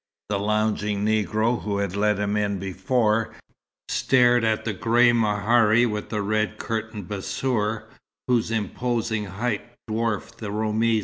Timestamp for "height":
9.25-9.61